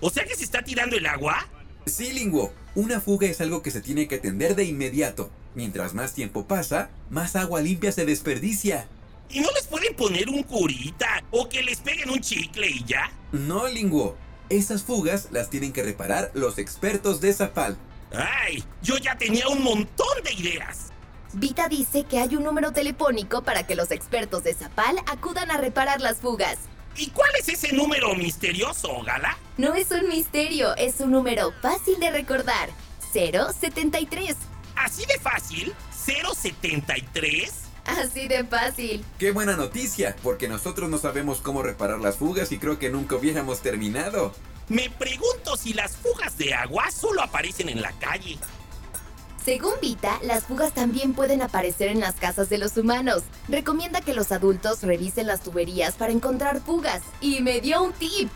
¿O 0.02 0.10
sea 0.10 0.26
que 0.26 0.36
se 0.36 0.44
está 0.44 0.64
tirando 0.64 0.98
el 0.98 1.06
agua? 1.06 1.48
Sí, 1.86 2.12
Linguo. 2.12 2.52
Una 2.76 3.00
fuga 3.00 3.28
es 3.28 3.40
algo 3.40 3.62
que 3.62 3.72
se 3.72 3.80
tiene 3.80 4.10
que 4.10 4.16
atender 4.16 4.56
de 4.56 4.66
inmediato. 4.66 5.30
Mientras 5.56 5.94
más 5.94 6.14
tiempo 6.14 6.46
pasa, 6.46 6.90
más 7.10 7.38
agua 7.38 7.62
limpia 7.62 7.94
se 7.94 8.06
desperdicia. 8.06 8.88
¿Y 9.30 9.40
no 9.40 9.50
les 9.52 9.66
pueden 9.68 9.96
poner 9.96 10.28
un 10.28 10.44
curita 10.44 11.24
o 11.32 11.48
que 11.48 11.64
les 11.64 11.80
peguen 11.80 12.10
un 12.10 12.20
chicle 12.20 12.70
y 12.70 12.84
ya? 12.84 13.12
No, 13.32 13.70
Linguo. 13.70 14.18
Esas 14.50 14.84
fugas 14.84 15.30
las 15.32 15.50
tienen 15.50 15.72
que 15.72 15.84
reparar 15.84 16.32
los 16.34 16.58
expertos 16.58 17.22
de 17.22 17.32
Zapal. 17.32 17.78
¡Ay! 18.12 18.62
Yo 18.82 18.98
ya 18.98 19.18
tenía 19.18 19.48
un 19.48 19.64
montón 19.64 20.22
de 20.26 20.34
ideas. 20.34 20.93
Vita 21.34 21.68
dice 21.68 22.04
que 22.04 22.20
hay 22.20 22.36
un 22.36 22.44
número 22.44 22.72
telefónico 22.72 23.42
para 23.42 23.66
que 23.66 23.76
los 23.76 23.90
expertos 23.90 24.44
de 24.44 24.54
Zapal 24.54 24.96
acudan 25.08 25.50
a 25.50 25.58
reparar 25.58 26.00
las 26.00 26.18
fugas. 26.18 26.58
¿Y 26.96 27.10
cuál 27.10 27.32
es 27.40 27.50
ese 27.50 27.74
número 27.74 28.14
misterioso, 28.14 29.02
Gala? 29.02 29.36
No 29.58 29.74
es 29.74 29.90
un 29.90 30.08
misterio, 30.10 30.76
es 30.76 31.00
un 31.00 31.10
número 31.10 31.52
fácil 31.60 32.00
de 32.00 32.12
recordar. 32.12 32.70
073. 33.14 34.36
¿Así 34.76 35.06
de 35.08 35.20
fácil? 35.20 35.74
¿073? 36.06 37.52
Así 37.86 38.28
de 38.28 38.44
fácil. 38.44 39.04
¡Qué 39.18 39.32
buena 39.32 39.56
noticia! 39.58 40.16
Porque 40.22 40.48
nosotros 40.48 40.88
no 40.90 41.00
sabemos 41.00 41.42
cómo 41.42 41.64
reparar 41.64 42.00
las 42.00 42.18
fugas 42.18 42.52
y 42.52 42.60
creo 42.60 42.78
que 42.78 42.92
nunca 42.92 43.16
hubiéramos 43.16 43.62
terminado. 43.62 44.34
Me 44.70 44.90
pregunto 44.92 45.58
si 45.58 45.74
las 45.74 45.98
fugas 45.98 46.38
de 46.38 46.54
agua 46.54 46.92
solo 46.92 47.24
aparecen 47.24 47.70
en 47.70 47.82
la 47.82 47.92
calle. 47.94 48.38
Según 49.44 49.74
Vita, 49.82 50.20
las 50.24 50.46
fugas 50.46 50.74
también 50.74 51.14
pueden 51.14 51.42
aparecer 51.42 51.90
en 51.90 52.00
las 52.00 52.16
casas 52.16 52.50
de 52.50 52.58
los 52.58 52.78
humanos. 52.78 53.24
Recomienda 53.50 54.00
que 54.00 54.14
los 54.14 54.32
adultos 54.32 54.84
revisen 54.84 55.28
las 55.28 55.42
tuberías 55.42 55.96
para 55.96 56.14
encontrar 56.14 56.62
fugas. 56.62 57.02
Y 57.20 57.42
me 57.42 57.60
dio 57.60 57.84
un 57.84 57.92
tip. 57.92 58.30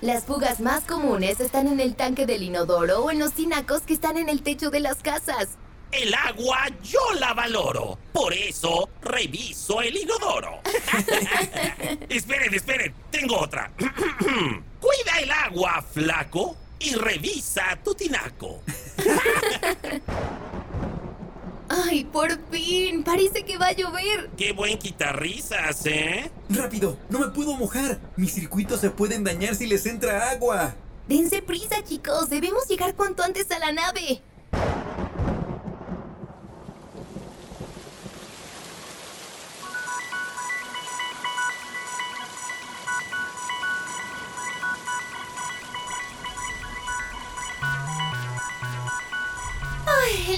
Las 0.00 0.24
fugas 0.24 0.60
más 0.60 0.84
comunes 0.84 1.40
están 1.40 1.66
en 1.66 1.80
el 1.80 1.96
tanque 1.96 2.24
del 2.24 2.44
inodoro 2.44 3.00
o 3.00 3.10
en 3.10 3.18
los 3.18 3.32
tinacos 3.32 3.80
que 3.80 3.94
están 3.94 4.16
en 4.16 4.28
el 4.28 4.42
techo 4.42 4.70
de 4.70 4.78
las 4.78 4.98
casas. 4.98 5.48
El 5.90 6.14
agua 6.14 6.68
yo 6.84 7.00
la 7.18 7.34
valoro. 7.34 7.98
Por 8.12 8.32
eso 8.32 8.88
reviso 9.02 9.80
el 9.82 9.96
inodoro. 9.96 10.60
esperen, 12.08 12.54
esperen. 12.54 12.94
Tengo 13.10 13.40
otra. 13.40 13.72
Cuida 13.78 15.18
el 15.20 15.32
agua, 15.32 15.84
flaco, 15.92 16.56
y 16.78 16.94
revisa 16.94 17.76
tu 17.82 17.92
tinaco. 17.92 18.62
¡Ay, 21.68 22.04
por 22.04 22.38
fin! 22.50 23.04
Parece 23.04 23.44
que 23.44 23.58
va 23.58 23.66
a 23.68 23.72
llover. 23.72 24.30
Qué 24.36 24.52
buen 24.52 24.78
quitarrisas, 24.78 25.84
¿eh? 25.86 26.30
¡Rápido! 26.48 26.98
¡No 27.08 27.18
me 27.18 27.28
puedo 27.28 27.54
mojar! 27.54 28.00
Mis 28.16 28.32
circuitos 28.32 28.80
se 28.80 28.90
pueden 28.90 29.24
dañar 29.24 29.54
si 29.54 29.66
les 29.66 29.86
entra 29.86 30.30
agua. 30.30 30.74
Dense 31.08 31.42
prisa, 31.42 31.82
chicos. 31.84 32.28
Debemos 32.30 32.66
llegar 32.68 32.94
cuanto 32.94 33.22
antes 33.22 33.50
a 33.50 33.58
la 33.58 33.72
nave. 33.72 34.22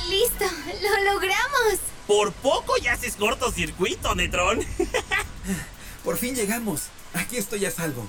Listo! 0.09 0.45
¡Lo 0.83 1.13
logramos! 1.13 1.79
Por 2.07 2.33
poco 2.33 2.77
ya 2.79 2.95
haces 2.95 3.17
cortocircuito, 3.17 4.15
Netrón. 4.15 4.65
Por 6.05 6.17
fin 6.17 6.35
llegamos. 6.35 6.89
Aquí 7.15 7.37
estoy 7.37 7.65
a 7.67 7.71
salvo. 7.71 8.07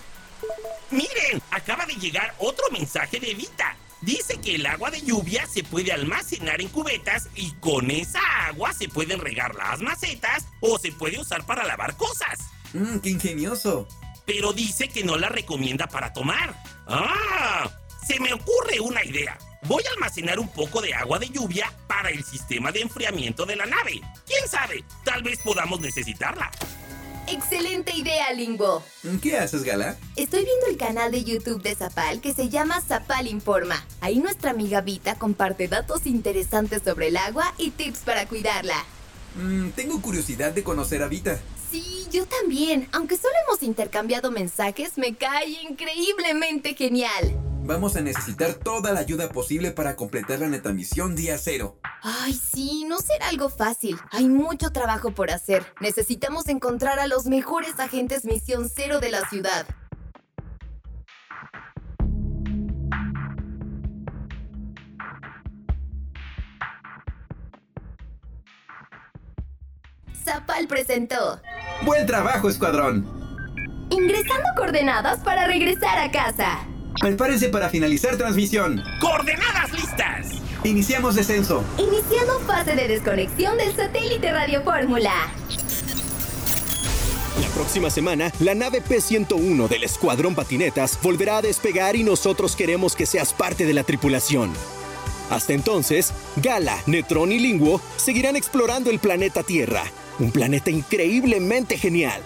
Miren, 0.90 1.42
acaba 1.52 1.86
de 1.86 1.94
llegar 1.96 2.34
otro 2.40 2.66
mensaje 2.72 3.20
de 3.20 3.34
Vita. 3.34 3.76
Dice 4.02 4.40
que 4.42 4.56
el 4.56 4.66
agua 4.66 4.90
de 4.90 5.02
lluvia 5.02 5.46
se 5.46 5.64
puede 5.64 5.92
almacenar 5.92 6.60
en 6.62 6.70
cubetas 6.70 7.30
y 7.36 7.52
con 7.54 7.92
esa 7.92 8.20
agua 8.48 8.74
se 8.74 8.90
pueden 8.90 9.20
regar 9.20 9.54
las 9.56 9.80
macetas 9.80 10.48
o 10.60 10.80
se 10.80 10.92
puede 10.92 11.20
usar 11.20 11.46
para 11.46 11.64
lavar 11.64 11.96
cosas. 11.98 12.40
Mmm, 12.74 12.98
qué 12.98 13.10
ingenioso. 13.10 13.88
Pero 14.26 14.54
dice 14.54 14.88
que 14.88 15.04
no 15.04 15.18
la 15.18 15.30
recomienda 15.30 15.88
para 15.88 16.14
tomar. 16.14 16.62
¡Ah! 16.88 17.70
Se 18.08 18.20
me 18.20 18.34
ocurre 18.34 18.80
una 18.80 19.06
idea. 19.06 19.38
Voy 19.68 19.84
a 19.88 19.94
almacenar 19.94 20.40
un 20.40 20.48
poco 20.48 20.82
de 20.82 20.94
agua 20.94 21.20
de 21.20 21.30
lluvia 21.30 21.72
para 21.88 22.10
el 22.10 22.24
sistema 22.24 22.72
de 22.72 22.82
enfriamiento 22.82 23.46
de 23.46 23.56
la 23.56 23.68
nave. 23.68 24.02
¿Quién 24.26 24.48
sabe? 24.48 24.84
Tal 25.06 25.22
vez 25.22 25.40
podamos 25.40 25.80
necesitarla. 25.80 26.50
¡Excelente 27.28 27.96
idea, 27.96 28.34
Lingbo! 28.34 28.84
¿Qué 29.22 29.38
haces, 29.38 29.64
Gala? 29.64 29.96
Estoy 30.16 30.44
viendo 30.44 30.66
el 30.68 30.78
canal 30.78 31.12
de 31.12 31.24
YouTube 31.24 31.62
de 31.62 31.76
Zapal 31.76 32.22
que 32.22 32.34
se 32.34 32.50
llama 32.50 32.82
Zapal 32.82 33.28
Informa. 33.28 33.86
Ahí 34.02 34.18
nuestra 34.18 34.50
amiga 34.50 34.82
Vita 34.82 35.16
comparte 35.16 35.68
datos 35.68 36.08
interesantes 36.08 36.82
sobre 36.84 37.10
el 37.10 37.18
agua 37.18 37.54
y 37.60 37.70
tips 37.70 38.00
para 38.00 38.28
cuidarla. 38.28 38.84
Mm, 39.36 39.70
tengo 39.70 40.02
curiosidad 40.02 40.54
de 40.54 40.64
conocer 40.64 41.04
a 41.04 41.08
Vita. 41.08 41.40
Sí, 41.70 42.08
yo 42.12 42.26
también. 42.26 42.90
Aunque 42.92 43.16
solo 43.16 43.36
hemos 43.48 43.62
intercambiado 43.62 44.32
mensajes, 44.32 44.98
me 44.98 45.16
cae 45.16 45.50
increíblemente 45.70 46.74
genial. 46.74 47.51
Vamos 47.64 47.96
a 47.96 48.02
necesitar 48.02 48.56
toda 48.56 48.92
la 48.92 49.02
ayuda 49.02 49.30
posible 49.30 49.72
para 49.72 49.96
completar 49.96 50.40
la 50.40 50.50
netamisión 50.50 51.16
día 51.16 51.38
cero. 51.38 51.80
Ay, 52.02 52.34
sí, 52.34 52.86
no 52.88 52.98
será 53.00 53.30
algo 53.30 53.50
fácil. 53.50 53.98
Hay 54.12 54.28
mucho 54.28 54.72
trabajo 54.72 55.12
por 55.12 55.30
hacer. 55.30 55.66
Necesitamos 55.80 56.48
encontrar 56.48 57.00
a 57.00 57.08
los 57.08 57.28
mejores 57.28 57.80
agentes 57.80 58.26
misión 58.26 58.70
cero 58.74 59.00
de 59.00 59.12
la 59.12 59.22
ciudad. 59.30 59.68
Zapal 70.24 70.68
presentó. 70.68 71.42
¡Buen 71.86 72.06
trabajo, 72.08 72.50
escuadrón! 72.50 73.06
Ingresando 73.92 74.50
coordenadas 74.58 75.20
para 75.20 75.46
regresar 75.46 76.00
a 76.00 76.12
casa. 76.12 76.60
Prepárense 77.00 77.50
para 77.50 77.70
finalizar 77.70 78.18
transmisión. 78.18 78.84
¡Coordenadas 79.00 79.72
listas! 79.74 80.28
Iniciamos 80.64 81.16
descenso. 81.16 81.64
Iniciando 81.78 82.40
fase 82.42 82.76
de 82.76 82.88
desconexión 82.88 83.58
del 83.58 83.76
satélite 83.76 84.32
Radio 84.32 84.64
Fórmula. 84.64 85.12
La 87.42 87.48
próxima 87.56 87.90
semana, 87.90 88.32
la 88.40 88.54
nave 88.54 88.82
P-101 88.82 89.68
del 89.68 89.84
Escuadrón 89.84 90.36
Patinetas 90.36 91.00
volverá 91.02 91.38
a 91.38 91.42
despegar 91.42 91.96
y 91.96 92.04
nosotros 92.04 92.56
queremos 92.56 92.96
que 92.96 93.06
seas 93.06 93.34
parte 93.34 93.66
de 93.66 93.74
la 93.74 93.84
tripulación. 93.84 94.52
Hasta 95.32 95.54
entonces, 95.54 96.14
Gala, 96.36 96.78
Netrón 96.86 97.32
y 97.32 97.40
Linguo 97.40 97.82
seguirán 97.96 98.36
explorando 98.36 98.92
el 98.92 99.00
planeta 99.00 99.44
Tierra, 99.44 99.84
un 100.20 100.32
planeta 100.32 100.70
increíblemente 100.70 101.78
genial. 101.78 102.22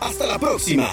¡Hasta 0.00 0.26
la 0.26 0.38
próxima! 0.38 0.88